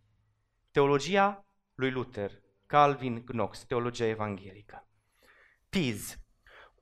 [0.71, 2.31] Teologia lui Luther,
[2.67, 4.89] Calvin Knox, teologia evanghelică.
[5.69, 6.17] Piz.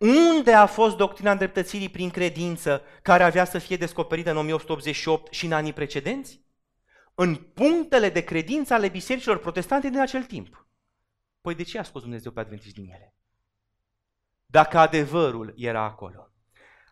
[0.00, 5.46] Unde a fost doctrina îndreptățirii prin credință care avea să fie descoperită în 1888 și
[5.46, 6.40] în anii precedenți?
[7.14, 10.68] În punctele de credință ale bisericilor protestante din acel timp.
[11.40, 13.14] Păi de ce a scos Dumnezeu pe adventiști din ele?
[14.46, 16.32] Dacă adevărul era acolo.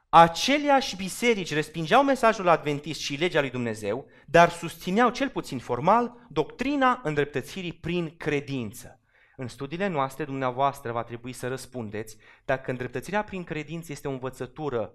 [0.08, 7.00] Aceleași biserici respingeau mesajul adventist și legea lui Dumnezeu, dar susțineau cel puțin formal doctrina
[7.04, 8.97] îndreptățirii prin credință.
[9.40, 14.94] În studiile noastre, dumneavoastră va trebui să răspundeți dacă îndreptățirea prin credință este o învățătură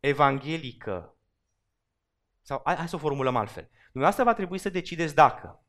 [0.00, 1.16] evanghelică,
[2.42, 3.68] sau hai, hai să o formulăm altfel.
[3.92, 5.62] Dumneavoastră va trebui să decideți dacă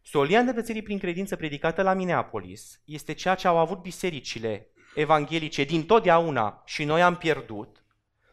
[0.00, 5.86] solia îndreptățirii prin credință predicată la Minneapolis este ceea ce au avut bisericile evanghelice din
[5.86, 7.84] totdeauna și noi am pierdut,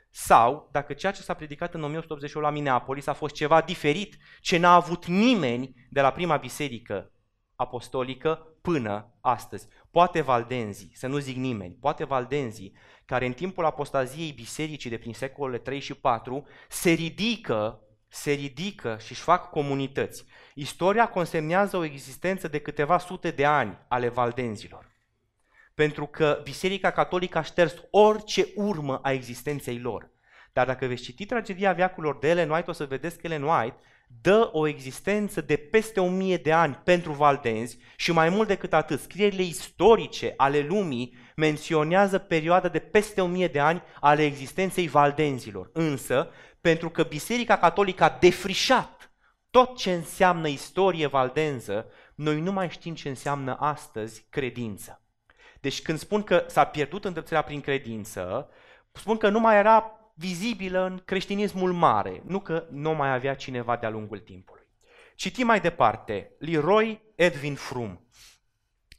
[0.09, 4.57] sau dacă ceea ce s-a predicat în 1888 la Minneapolis a fost ceva diferit, ce
[4.57, 7.11] n-a avut nimeni de la prima biserică
[7.59, 9.67] apostolică până astăzi.
[9.91, 12.73] Poate valdenzii, să nu zic nimeni, poate valdenzii,
[13.05, 18.97] care în timpul apostaziei bisericii de prin secolele 3 și 4 se ridică, se ridică
[19.01, 20.25] și își fac comunități.
[20.55, 24.87] Istoria consemnează o existență de câteva sute de ani ale valdenzilor
[25.73, 30.09] pentru că Biserica Catolică a șters orice urmă a existenței lor.
[30.53, 33.75] Dar dacă veți citi tragedia veacurilor de Ellen White, o să vedeți că Ellen White
[34.21, 38.73] dă o existență de peste o mie de ani pentru valdenzi și mai mult decât
[38.73, 44.87] atât, scrierile istorice ale lumii menționează perioada de peste o mie de ani ale existenței
[44.87, 45.69] valdenzilor.
[45.73, 46.29] Însă,
[46.61, 49.11] pentru că Biserica Catolică a defrișat
[49.49, 51.85] tot ce înseamnă istorie valdenză,
[52.15, 55.01] noi nu mai știm ce înseamnă astăzi credință.
[55.61, 58.49] Deci când spun că s-a pierdut îndreptățirea prin credință,
[58.91, 63.75] spun că nu mai era vizibilă în creștinismul mare, nu că nu mai avea cineva
[63.75, 64.67] de-a lungul timpului.
[65.15, 68.07] Citim mai departe, Leroy Edwin Frum,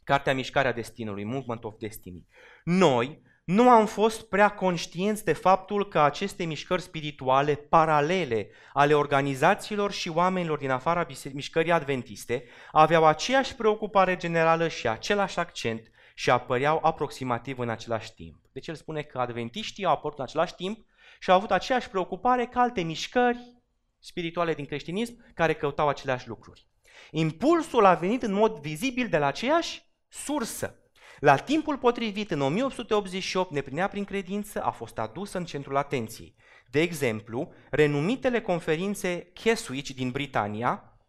[0.03, 2.27] Cartea Mișcarea Destinului, Movement of Destiny.
[2.63, 9.91] Noi nu am fost prea conștienți de faptul că aceste mișcări spirituale paralele ale organizațiilor
[9.91, 16.79] și oamenilor din afara mișcării adventiste aveau aceeași preocupare generală și același accent și apăreau
[16.83, 18.35] aproximativ în același timp.
[18.51, 20.89] Deci el spune că adventiștii au apărut în același timp
[21.21, 23.63] și au avut aceeași preocupare ca alte mișcări
[23.99, 26.67] spirituale din creștinism care căutau aceleași lucruri.
[27.11, 30.75] Impulsul a venit în mod vizibil de la aceeași sursă.
[31.19, 36.35] La timpul potrivit, în 1888, neplinea prin credință a fost adusă în centrul atenției.
[36.69, 40.99] De exemplu, renumitele conferințe Keswich din Britania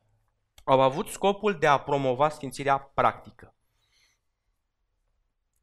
[0.65, 3.57] au avut scopul de a promova sfințirea practică.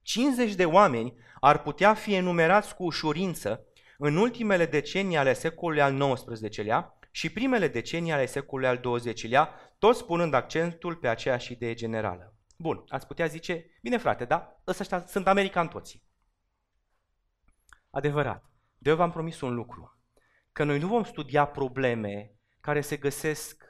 [0.02, 3.64] 50 de oameni ar putea fi enumerați cu ușurință
[4.02, 10.00] în ultimele decenii ale secolului al XIX-lea și primele decenii ale secolului al XX-lea, toți
[10.00, 12.34] spunând accentul pe aceeași idee generală.
[12.58, 16.04] Bun, ați putea zice, bine frate, da, ăștia sunt americani toți.
[17.90, 18.44] Adevărat,
[18.78, 19.98] de eu v-am promis un lucru,
[20.52, 22.32] că noi nu vom studia probleme
[22.62, 23.64] care se găsesc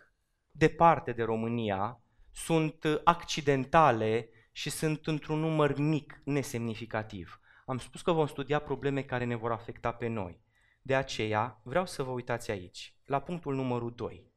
[0.52, 2.02] departe de România,
[2.32, 7.40] sunt accidentale și sunt într-un număr mic, nesemnificativ.
[7.70, 10.42] Am spus că vom studia probleme care ne vor afecta pe noi.
[10.82, 14.32] De aceea vreau să vă uitați aici, la punctul numărul 2.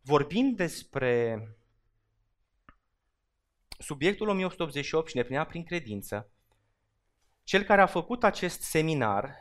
[0.00, 1.42] Vorbind despre
[3.78, 6.32] subiectul 1188 și neplinea prin credință,
[7.44, 9.34] cel care a făcut acest seminar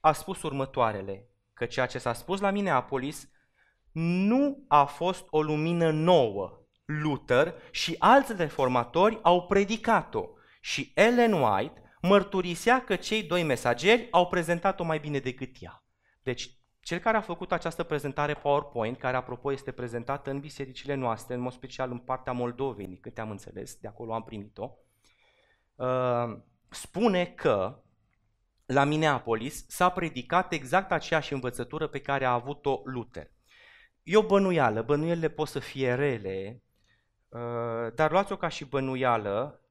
[0.00, 3.28] a spus următoarele, că ceea ce s-a spus la Minneapolis
[3.92, 10.28] nu a fost o lumină nouă, Luther și alți reformatori au predicat-o
[10.60, 15.84] și Ellen White mărturisea că cei doi mesageri au prezentat-o mai bine decât ea.
[16.22, 21.34] Deci, cel care a făcut această prezentare PowerPoint, care apropo este prezentată în bisericile noastre,
[21.34, 24.70] în mod special în partea Moldovei, câte am înțeles, de acolo am primit-o,
[25.74, 26.38] uh,
[26.68, 27.82] spune că
[28.66, 33.30] la Minneapolis s-a predicat exact aceeași învățătură pe care a avut-o Luther.
[34.02, 36.62] E o bănuială, bănuielile pot să fie rele,
[37.32, 39.61] Uh, dar luați-o ca și bănuială,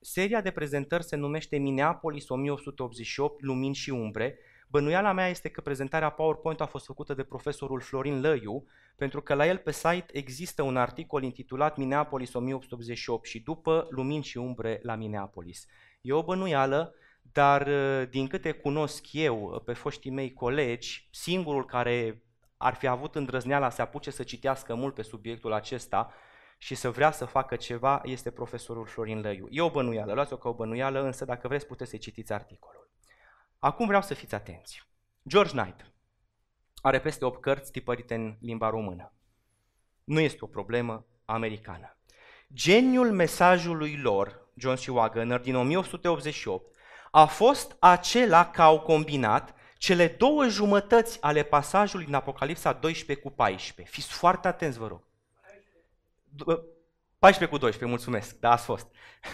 [0.00, 4.38] seria de prezentări se numește Minneapolis 1888, Lumini și Umbre.
[4.68, 9.34] Bănuiala mea este că prezentarea PowerPoint a fost făcută de profesorul Florin Lăiu, pentru că
[9.34, 14.80] la el pe site există un articol intitulat Minneapolis 1888 și după Lumini și Umbre
[14.82, 15.66] la Minneapolis.
[16.00, 21.64] E o bănuială, dar uh, din câte cunosc eu uh, pe foștii mei colegi, singurul
[21.64, 22.22] care
[22.56, 26.12] ar fi avut îndrăzneala să apuce să citească mult pe subiectul acesta
[26.62, 29.46] și să vrea să facă ceva este profesorul Florin Lăiu.
[29.50, 32.90] E o bănuială, luați-o ca o bănuială, însă dacă vreți puteți să citiți articolul.
[33.58, 34.82] Acum vreau să fiți atenți.
[35.28, 35.92] George Knight
[36.82, 39.12] are peste 8 cărți tipărite în limba română.
[40.04, 41.96] Nu este o problemă, americană.
[42.52, 46.76] Geniul mesajului lor, John și Wagner, din 1888,
[47.10, 53.32] a fost acela că au combinat cele două jumătăți ale pasajului din Apocalipsa 12 cu
[53.32, 53.94] 14.
[53.94, 55.08] Fiți foarte atenți, vă rog.
[57.18, 58.86] 14 cu 12, mulțumesc, da, ați fost.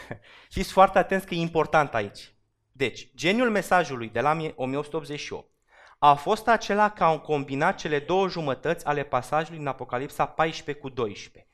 [0.54, 2.34] Fiți foarte atenți că e important aici.
[2.72, 5.50] Deci, geniul mesajului de la 1888
[5.98, 10.88] a fost acela că au combinat cele două jumătăți ale pasajului din Apocalipsa 14 cu
[10.88, 11.50] 12.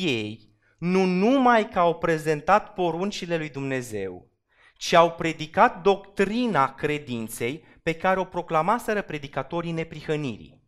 [0.00, 4.30] Ei nu numai că au prezentat poruncile lui Dumnezeu,
[4.76, 10.62] ci au predicat doctrina credinței pe care o proclamaseră predicatorii neprihănirii.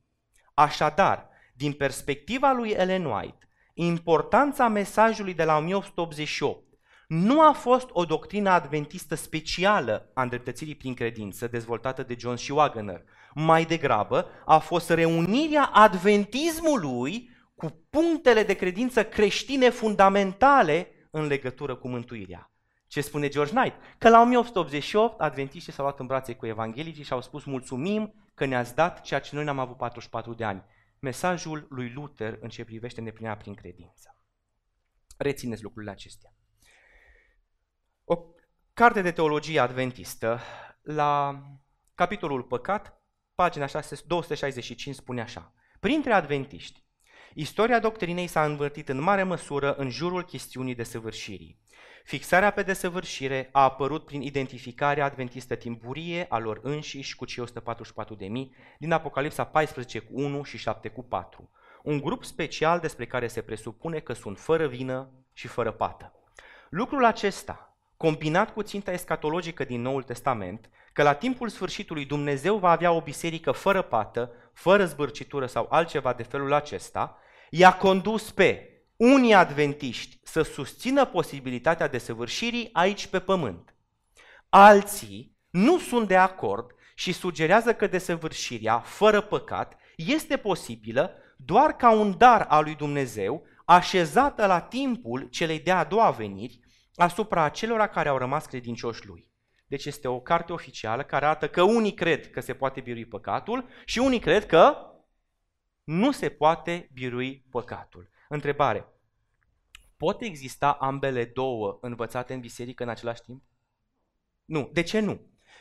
[0.54, 3.45] Așadar, din perspectiva lui Ellen White,
[3.78, 6.64] importanța mesajului de la 1888
[7.08, 12.52] nu a fost o doctrină adventistă specială a îndreptățirii prin credință dezvoltată de John și
[12.52, 13.04] Wagner.
[13.34, 21.88] Mai degrabă a fost reunirea adventismului cu punctele de credință creștine fundamentale în legătură cu
[21.88, 22.50] mântuirea.
[22.86, 23.76] Ce spune George Knight?
[23.98, 28.44] Că la 1888 adventiștii s-au luat în brațe cu evanghelicii și au spus mulțumim că
[28.44, 30.62] ne-ați dat ceea ce noi n-am avut 44 de ani.
[31.06, 34.18] Mesajul lui Luther în ce privește neplinirea prin credință.
[35.16, 36.34] Rețineți lucrurile acestea.
[38.04, 38.18] O
[38.72, 40.40] carte de teologie adventistă,
[40.82, 41.42] la
[41.94, 43.02] capitolul păcat,
[43.34, 43.68] pagina
[44.06, 45.54] 265 spune așa.
[45.80, 46.84] Printre adventiști,
[47.34, 51.60] istoria doctrinei s-a învârtit în mare măsură în jurul chestiunii desăvârșirii.
[52.06, 57.48] Fixarea pe desăvârșire a apărut prin identificarea adventistă timpurie a lor înșiși cu cei 144.000
[58.78, 61.50] din Apocalipsa 14 cu 1 și 7 cu 4.
[61.82, 66.12] Un grup special despre care se presupune că sunt fără vină și fără pată.
[66.68, 72.70] Lucrul acesta, combinat cu ținta escatologică din Noul Testament, că la timpul sfârșitului Dumnezeu va
[72.70, 77.18] avea o biserică fără pată, fără zbârcitură sau altceva de felul acesta,
[77.50, 83.74] i-a condus pe unii adventiști să susțină posibilitatea desăvârșirii aici pe pământ.
[84.48, 91.90] Alții nu sunt de acord și sugerează că desăvârșirea, fără păcat, este posibilă doar ca
[91.90, 96.60] un dar al lui Dumnezeu, așezată la timpul celei de-a doua veniri,
[96.94, 99.30] asupra acelora care au rămas credincioși lui.
[99.66, 103.68] Deci este o carte oficială care arată că unii cred că se poate birui păcatul
[103.84, 104.76] și unii cred că
[105.84, 108.10] nu se poate birui păcatul.
[108.28, 108.86] Întrebare.
[109.96, 113.42] Pot exista ambele două învățate în biserică în același timp?
[114.44, 114.70] Nu.
[114.72, 115.20] De ce nu?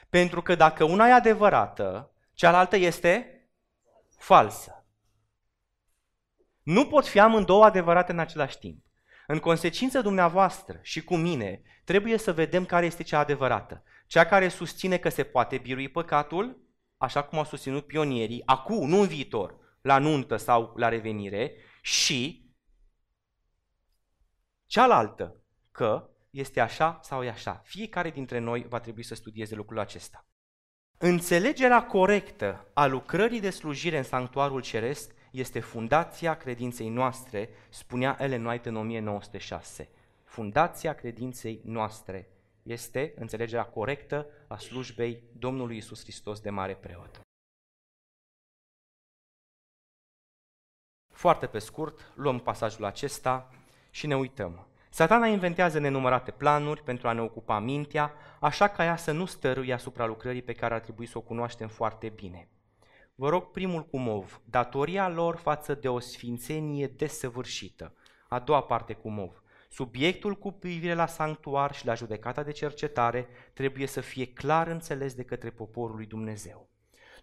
[0.10, 3.40] Pentru că dacă una e adevărată, cealaltă este
[4.18, 4.86] falsă.
[6.64, 8.84] Nu pot fi amândouă adevărate în același timp.
[9.28, 13.84] În consecință dumneavoastră și cu mine, trebuie să vedem care este cea adevărată.
[14.08, 16.62] Cea care susține că se poate birui păcatul,
[16.98, 21.52] așa cum au susținut pionierii, acum, nu în viitor, la nuntă sau la revenire,
[21.82, 22.45] și
[24.66, 25.36] Cealaltă,
[25.72, 27.62] că este așa sau e așa.
[27.64, 30.26] Fiecare dintre noi va trebui să studieze lucrul acesta.
[30.98, 38.46] Înțelegerea corectă a lucrării de slujire în sanctuarul ceresc este fundația credinței noastre, spunea Ellen
[38.46, 39.90] White în 1906.
[40.24, 42.30] Fundația credinței noastre
[42.64, 47.22] este înțelegerea corectă a slujbei Domnului Isus Hristos de mare preot.
[51.14, 53.50] Foarte pe scurt, luăm pasajul acesta
[53.96, 54.68] și ne uităm.
[54.90, 59.74] Satana inventează nenumărate planuri pentru a ne ocupa mintea, așa ca ea să nu stăruie
[59.74, 62.50] asupra lucrării pe care ar trebui să o cunoaștem foarte bine.
[63.16, 67.94] Vă rog primul cu mov, datoria lor față de o sfințenie desăvârșită.
[68.28, 69.44] A doua parte cu mov.
[69.70, 75.14] Subiectul cu privire la sanctuar și la judecata de cercetare trebuie să fie clar înțeles
[75.14, 76.70] de către poporul lui Dumnezeu.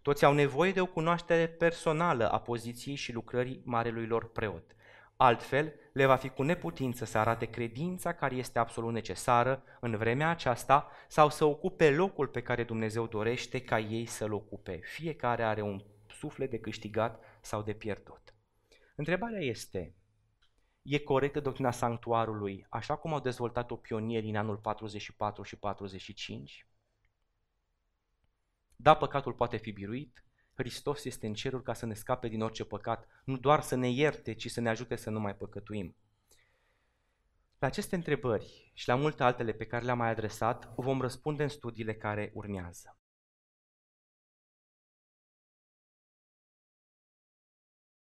[0.02, 4.74] Toți au nevoie de o cunoaștere personală a poziției și lucrării marelui lor preot.
[5.22, 10.28] Altfel, le va fi cu neputință să arate credința care este absolut necesară în vremea
[10.28, 14.80] aceasta sau să ocupe locul pe care Dumnezeu dorește ca ei să-l ocupe.
[14.82, 18.34] Fiecare are un suflet de câștigat sau de pierdut.
[18.94, 19.94] Întrebarea este,
[20.82, 26.66] e corectă doctrina sanctuarului așa cum au dezvoltat-o pionierii în anul 44 și 45?
[28.76, 32.64] Da, păcatul poate fi biruit, Hristos este în cerul ca să ne scape din orice
[32.64, 35.96] păcat, nu doar să ne ierte, ci să ne ajute să nu mai păcătuim.
[37.58, 41.48] La aceste întrebări și la multe altele pe care le-am mai adresat, vom răspunde în
[41.48, 42.96] studiile care urmează.